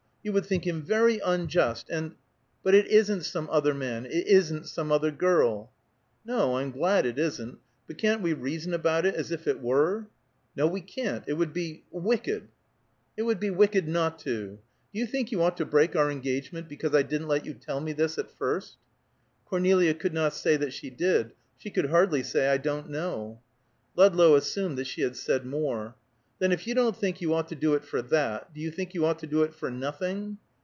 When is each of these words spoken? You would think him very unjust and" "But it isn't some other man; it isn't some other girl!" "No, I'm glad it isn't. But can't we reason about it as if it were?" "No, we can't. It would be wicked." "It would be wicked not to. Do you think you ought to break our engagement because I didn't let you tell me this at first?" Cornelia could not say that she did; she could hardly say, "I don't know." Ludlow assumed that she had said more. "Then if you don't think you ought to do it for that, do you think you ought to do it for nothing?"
You 0.23 0.33
would 0.33 0.45
think 0.45 0.67
him 0.67 0.83
very 0.83 1.17
unjust 1.17 1.87
and" 1.89 2.13
"But 2.63 2.75
it 2.75 2.85
isn't 2.85 3.23
some 3.25 3.49
other 3.51 3.73
man; 3.73 4.05
it 4.05 4.27
isn't 4.27 4.67
some 4.69 4.91
other 4.91 5.09
girl!" 5.09 5.71
"No, 6.23 6.57
I'm 6.57 6.69
glad 6.69 7.07
it 7.07 7.17
isn't. 7.17 7.57
But 7.87 7.97
can't 7.97 8.21
we 8.21 8.33
reason 8.33 8.71
about 8.71 9.03
it 9.07 9.15
as 9.15 9.31
if 9.31 9.47
it 9.47 9.61
were?" 9.61 10.05
"No, 10.55 10.67
we 10.67 10.79
can't. 10.81 11.23
It 11.25 11.33
would 11.33 11.53
be 11.53 11.85
wicked." 11.89 12.49
"It 13.17 13.23
would 13.23 13.39
be 13.39 13.49
wicked 13.49 13.87
not 13.87 14.19
to. 14.19 14.59
Do 14.59 14.59
you 14.99 15.07
think 15.07 15.31
you 15.31 15.41
ought 15.41 15.57
to 15.57 15.65
break 15.65 15.95
our 15.95 16.11
engagement 16.11 16.69
because 16.69 16.93
I 16.93 17.01
didn't 17.01 17.27
let 17.27 17.43
you 17.47 17.55
tell 17.55 17.79
me 17.81 17.91
this 17.91 18.19
at 18.19 18.29
first?" 18.29 18.77
Cornelia 19.45 19.95
could 19.95 20.13
not 20.13 20.35
say 20.35 20.55
that 20.55 20.71
she 20.71 20.91
did; 20.91 21.31
she 21.57 21.71
could 21.71 21.89
hardly 21.89 22.21
say, 22.21 22.47
"I 22.47 22.57
don't 22.57 22.91
know." 22.91 23.39
Ludlow 23.95 24.35
assumed 24.35 24.77
that 24.77 24.85
she 24.85 25.01
had 25.01 25.15
said 25.15 25.47
more. 25.47 25.95
"Then 26.39 26.51
if 26.51 26.65
you 26.65 26.73
don't 26.73 26.97
think 26.97 27.21
you 27.21 27.35
ought 27.35 27.49
to 27.49 27.55
do 27.55 27.75
it 27.75 27.85
for 27.85 28.01
that, 28.01 28.51
do 28.55 28.61
you 28.61 28.71
think 28.71 28.95
you 28.95 29.05
ought 29.05 29.19
to 29.19 29.27
do 29.27 29.43
it 29.43 29.53
for 29.53 29.69
nothing?" 29.69 30.39